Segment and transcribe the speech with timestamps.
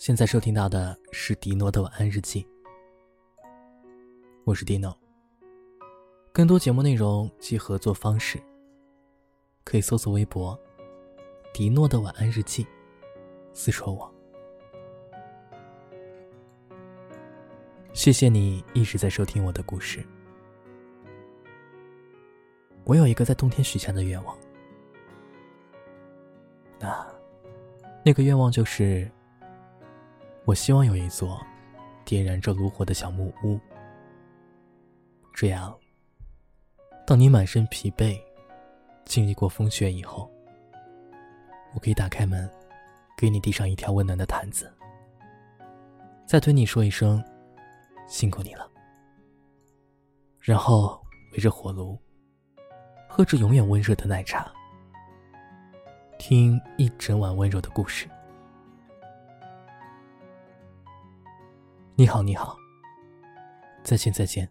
[0.00, 2.48] 现在收听到的是迪诺的晚安日记，
[4.44, 4.98] 我是迪诺。
[6.32, 8.42] 更多节目内容及合作方式，
[9.62, 10.58] 可以搜索微博
[11.52, 12.66] “迪诺的晚安日记”，
[13.52, 14.10] 私戳我。
[17.92, 20.02] 谢谢你一直在收听我的故事。
[22.84, 24.34] 我有一个在冬天许下的愿望，
[26.78, 27.06] 那
[28.02, 29.06] 那个愿望就是。
[30.44, 31.40] 我希望有一座
[32.04, 33.60] 点燃着炉火的小木屋，
[35.32, 35.76] 这样，
[37.06, 38.20] 当你满身疲惫、
[39.04, 40.30] 经历过风雪以后，
[41.74, 42.50] 我可以打开门，
[43.16, 44.72] 给你递上一条温暖的毯子，
[46.26, 47.22] 再对你说一声
[48.08, 48.68] “辛苦你了”，
[50.40, 51.00] 然后
[51.34, 51.96] 围着火炉，
[53.08, 54.50] 喝着永远温热的奶茶，
[56.18, 58.08] 听一整晚温柔的故事。
[62.00, 62.56] 你好，你好。
[63.84, 64.48] 再见，再见。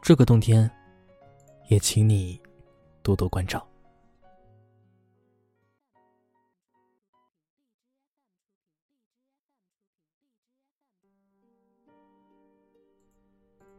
[0.00, 0.70] 这个冬天，
[1.68, 2.40] 也请你
[3.02, 3.68] 多多关照。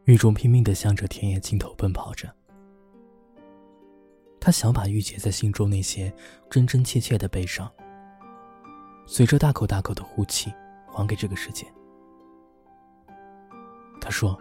[0.04, 2.32] 雨中拼命的向着田野尽头奔跑着，
[4.38, 6.14] 他想把郁结在心中那些
[6.48, 7.68] 真真切切的悲伤，
[9.08, 10.54] 随着大口大口的呼气。
[10.94, 11.66] 还给这个世界。
[14.00, 14.38] 他说：“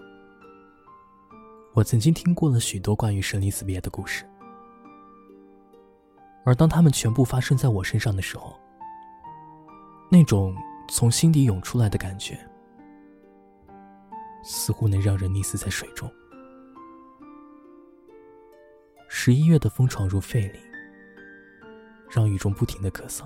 [1.74, 4.24] 我曾经听过了许多关于生离死别的故事，
[6.46, 8.60] 而当他们全部发生在我身上的时候，
[10.12, 10.56] 那种
[10.90, 12.38] 从心底涌出来的感觉，
[14.44, 16.10] 似乎能让人溺死在水中。
[19.08, 20.60] 十一月的风闯入肺里，
[22.10, 23.24] 让雨中不停的咳嗽。”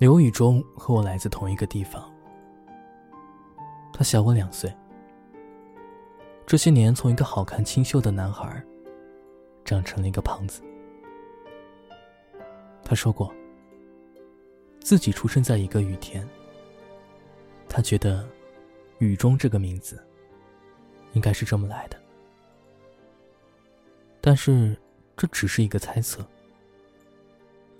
[0.00, 2.10] 刘宇中和我来自同一个地方，
[3.92, 4.74] 他小我两岁。
[6.46, 8.64] 这些年，从一个好看清秀的男孩，
[9.62, 10.62] 长成了一个胖子。
[12.82, 13.30] 他说过，
[14.80, 16.26] 自己出生在一个雨天。
[17.68, 18.26] 他觉得，
[19.00, 20.02] 雨中这个名字，
[21.12, 21.98] 应该是这么来的。
[24.22, 24.74] 但是，
[25.14, 26.26] 这只是一个猜测。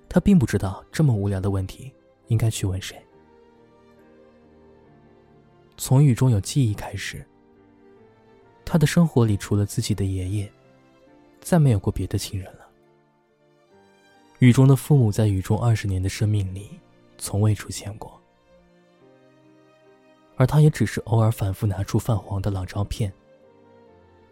[0.07, 1.91] 他并不知道这么无聊的问题。
[2.31, 2.97] 应该去问谁？
[5.77, 7.27] 从雨中有记忆开始，
[8.65, 10.53] 他的生活里除了自己的爷爷，
[11.41, 12.71] 再没有过别的亲人了。
[14.39, 16.79] 雨中的父母在雨中二十年的生命里，
[17.19, 18.19] 从未出现过，
[20.37, 23.13] 而他也只是偶尔反复拿出泛黄的老照片，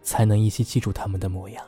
[0.01, 1.65] 才能依稀记住他们的模样。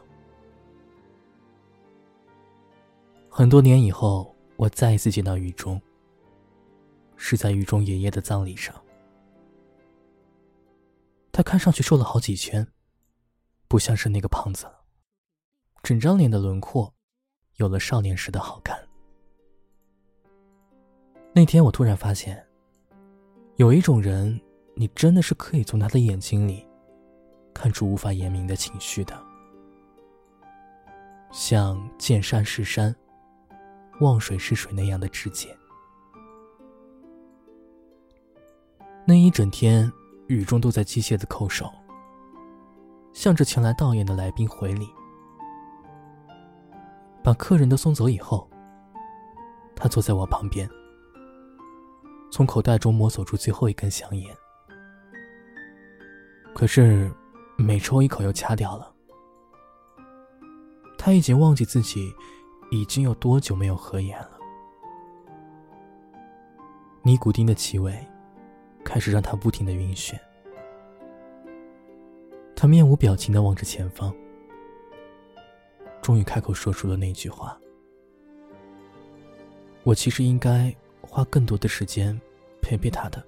[3.28, 5.80] 很多年以后，我再一次见到雨中。
[7.24, 8.74] 是在雨中爷爷的葬礼上，
[11.32, 12.68] 他看上去瘦了好几圈，
[13.68, 14.66] 不像是那个胖子，
[15.84, 16.92] 整张脸的轮廓
[17.58, 18.76] 有了少年时的好看。
[21.32, 22.44] 那天我突然发现，
[23.58, 24.42] 有一种人，
[24.76, 26.68] 你真的是可以从他的眼睛里
[27.54, 29.16] 看出无法言明的情绪的，
[31.32, 32.94] 像见山是山，
[34.00, 35.56] 望水是水那样的直接。
[39.04, 39.92] 那一整天，
[40.28, 41.70] 雨中都在机械的叩首，
[43.14, 44.88] 向着前来悼唁的来宾回礼。
[47.24, 48.50] 把客人都送走以后，
[49.76, 50.70] 他坐在我旁边，
[52.32, 54.36] 从口袋中摸索出最后一根香烟。
[56.54, 57.12] 可是，
[57.58, 58.94] 每抽一口又掐掉了。
[60.98, 62.14] 他已经忘记自己
[62.70, 64.38] 已经有多久没有合眼了。
[67.02, 68.08] 尼古丁的气味。
[68.92, 70.20] 开始让他不停的晕眩，
[72.54, 74.14] 他面无表情的望着前方，
[76.02, 77.58] 终于开口说出了那句话
[79.84, 82.20] ：“我其实应该花更多的时间
[82.62, 83.26] 陪陪他的。”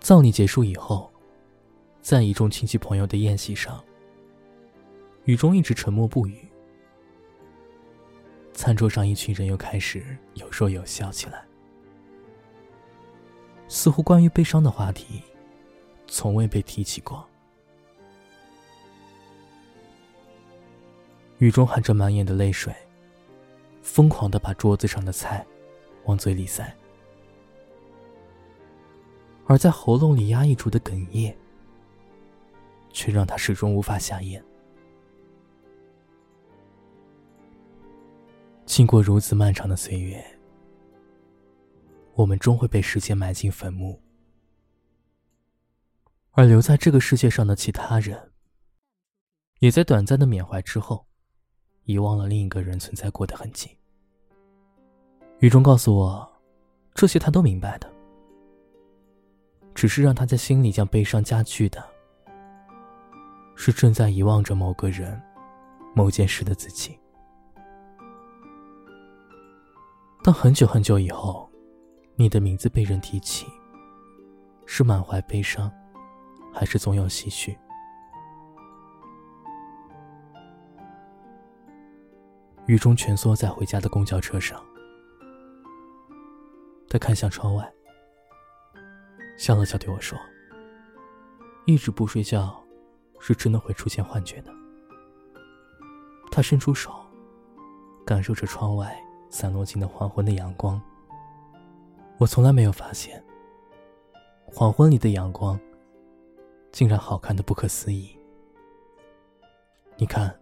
[0.00, 1.12] 葬礼结束以后，
[2.00, 3.84] 在一众亲戚朋友的宴席上，
[5.24, 6.38] 雨中一直沉默不语。
[8.54, 11.44] 餐桌上，一群人又开始有说有笑起来。
[13.72, 15.22] 似乎关于悲伤的话题
[16.06, 17.26] 从未被提起过。
[21.38, 22.70] 雨中含着满眼的泪水
[23.80, 25.44] 疯狂的把桌子上的菜
[26.04, 26.70] 往嘴里塞。
[29.46, 31.34] 而在喉咙里压抑住的哽咽
[32.92, 34.44] 却让他始终无法下咽。
[38.66, 40.22] 经过如此漫长的岁月
[42.14, 44.02] 我们终会被时间埋进坟墓，
[46.32, 48.32] 而留在这个世界上的其他人，
[49.60, 51.06] 也在短暂的缅怀之后，
[51.84, 53.78] 遗忘了另一个人存在过的痕迹。
[55.38, 56.30] 雨中告诉我，
[56.94, 57.90] 这些他都明白的，
[59.74, 61.82] 只是让他在心里将悲伤加剧的，
[63.56, 65.20] 是正在遗忘着某个人、
[65.94, 66.96] 某件事的自己。
[70.22, 71.50] 当很久很久以后，
[72.14, 73.46] 你的名字被人提起，
[74.66, 75.72] 是满怀悲伤，
[76.52, 77.56] 还是总有唏嘘？
[82.66, 84.62] 雨中蜷缩在回家的公交车上。
[86.88, 87.72] 他看向窗外，
[89.36, 90.16] 笑了笑，对我说
[91.66, 92.62] ：“一直不睡觉，
[93.18, 94.52] 是真的会出现幻觉的。”
[96.30, 96.92] 他伸出手，
[98.06, 98.96] 感受着窗外
[99.28, 100.80] 散落进的黄昏的阳光。
[102.22, 103.20] 我从来没有发现，
[104.46, 105.58] 黄昏里的阳光
[106.70, 108.16] 竟然好看的不可思议。
[109.96, 110.32] 你看，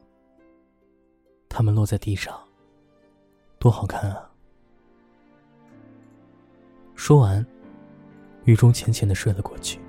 [1.48, 2.38] 它们落在地上，
[3.58, 4.30] 多好看啊！
[6.94, 7.44] 说完，
[8.44, 9.80] 雨中浅浅的睡了过去。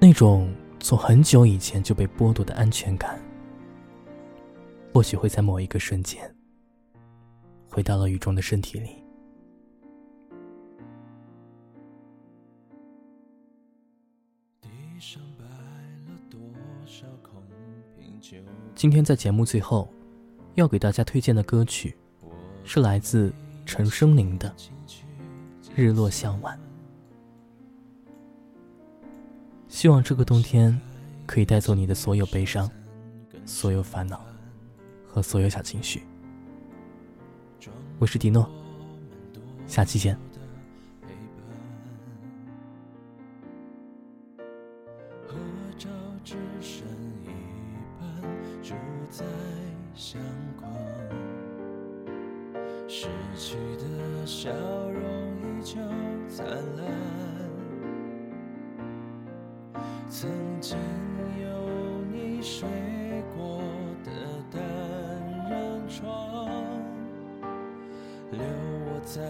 [0.00, 3.20] 那种从很久以前就被剥夺的安全感，
[4.94, 6.34] 或许会在某一个瞬间，
[7.68, 9.04] 回到了雨中的身体里。
[18.80, 19.86] 今天在节目最后，
[20.54, 21.94] 要给大家推荐的歌曲，
[22.64, 23.30] 是来自。
[23.66, 24.48] 陈升宁的
[25.76, 26.58] 《日落向晚》，
[29.68, 30.80] 希望这个冬天
[31.26, 32.68] 可以带走你的所有悲伤、
[33.44, 34.24] 所有烦恼
[35.06, 36.02] 和所有小情绪。
[37.98, 38.48] 我是迪诺，
[39.66, 40.18] 下期见。
[50.00, 50.18] 相
[50.58, 50.72] 框，
[52.88, 53.06] 失
[53.36, 55.02] 去的笑容
[55.42, 55.76] 依旧
[56.26, 56.86] 灿烂，
[60.08, 60.78] 曾经
[61.42, 62.66] 有你睡
[63.36, 63.60] 过
[64.02, 64.10] 的
[64.50, 64.62] 单
[65.50, 66.48] 人床，
[68.30, 69.20] 留我在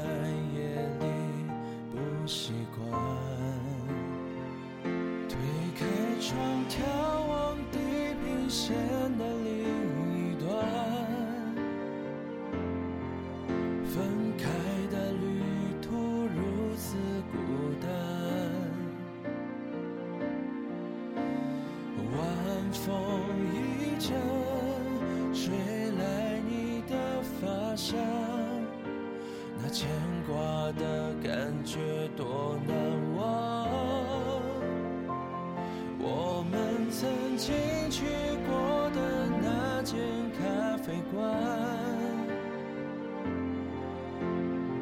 [40.91, 41.23] 咖啡馆，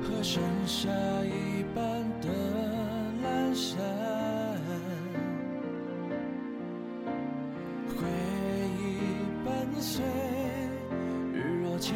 [0.02, 0.88] 和盛夏
[1.22, 2.28] 一般的
[3.22, 3.76] 阑珊，
[7.88, 8.06] 回
[8.80, 8.80] 忆
[9.44, 9.46] 伴
[9.78, 10.02] 随
[11.34, 11.94] 日落渐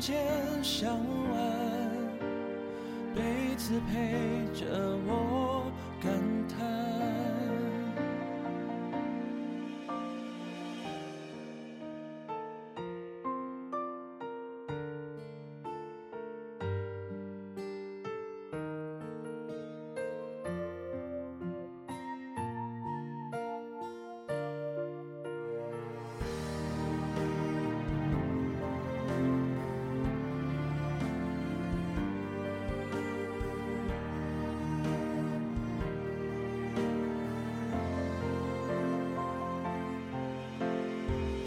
[0.00, 0.16] 渐
[0.62, 0.98] 向
[1.30, 1.34] 晚。
[3.14, 3.20] 彼
[3.56, 3.94] 此陪
[4.52, 4.66] 着
[5.06, 5.63] 我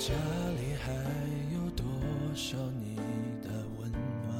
[0.08, 0.94] 家里还
[1.54, 1.84] 有多
[2.34, 2.96] 少你
[3.44, 3.92] 的温
[4.24, 4.32] 暖？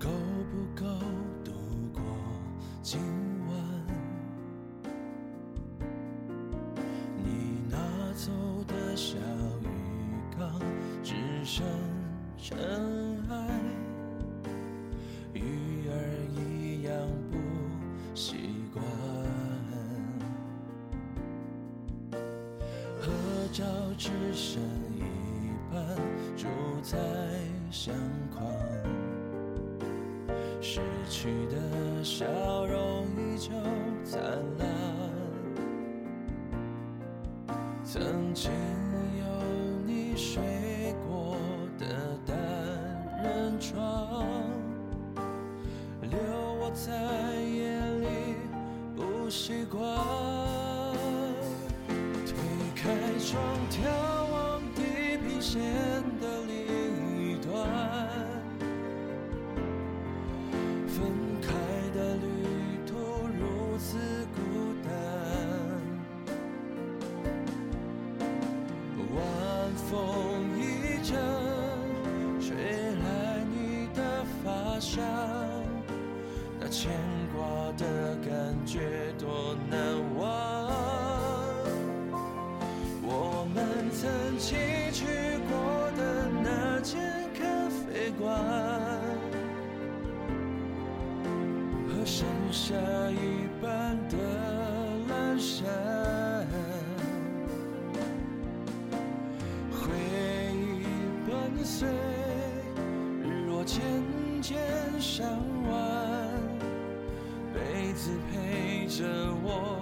[0.00, 0.08] 够
[0.50, 0.84] 不够
[1.44, 1.52] 度
[1.92, 2.02] 过
[2.82, 2.98] 今
[23.54, 23.62] 照
[23.96, 24.60] 只剩
[24.96, 25.02] 一
[25.72, 25.86] 半，
[26.36, 26.48] 住
[26.82, 26.98] 在
[27.70, 27.94] 相
[28.36, 28.44] 框，
[30.60, 32.26] 失去的笑
[32.66, 33.52] 容依旧
[34.02, 34.20] 灿
[34.58, 34.66] 烂。
[37.84, 38.50] 曾经
[39.20, 39.24] 有
[39.86, 39.94] 你。
[40.16, 41.36] 睡过
[41.78, 41.86] 的
[42.26, 42.36] 单
[43.22, 44.24] 人床，
[46.02, 46.18] 留
[46.60, 46.92] 我在
[47.40, 48.06] 夜里
[48.96, 50.43] 不习惯。
[53.24, 53.40] 窗，
[53.70, 53.80] 眺
[54.30, 54.82] 望地
[55.16, 55.62] 平线
[56.20, 56.52] 的另
[57.18, 57.66] 一端，
[60.86, 61.00] 分
[61.40, 61.48] 开
[61.96, 62.26] 的旅
[62.86, 62.92] 途
[63.38, 63.96] 如此
[64.34, 64.38] 孤
[64.84, 64.92] 单。
[69.16, 69.16] 晚
[69.88, 69.90] 风
[70.58, 70.60] 一
[71.02, 71.16] 阵，
[72.42, 73.06] 吹来
[73.50, 75.02] 你的发香，
[76.60, 76.92] 那牵
[77.34, 79.93] 挂的感觉多难
[84.04, 84.58] 曾经
[84.92, 85.06] 去
[85.48, 87.00] 过的那间
[87.32, 88.36] 咖啡馆，
[91.88, 92.74] 和剩下
[93.10, 94.18] 一半的
[95.08, 95.64] 阑珊。
[99.72, 99.88] 回
[100.52, 100.84] 忆
[101.26, 101.88] 伴随，
[103.22, 103.80] 日落渐
[104.42, 104.60] 渐
[105.00, 105.26] 上
[105.70, 106.28] 弯，
[107.54, 109.02] 被子陪着
[109.42, 109.73] 我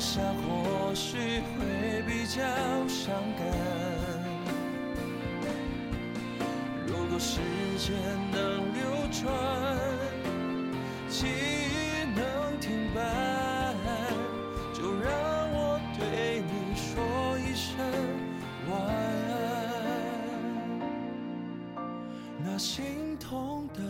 [0.00, 2.40] 下或许会比较
[2.88, 3.46] 伤感。
[6.86, 7.38] 如果时
[7.76, 7.94] 间
[8.32, 8.80] 能流
[9.12, 9.20] 转
[11.06, 12.98] 记忆能停摆
[14.72, 15.12] 就让
[15.52, 17.76] 我对你说一声
[18.70, 19.36] 晚安。
[22.42, 23.80] 那心痛的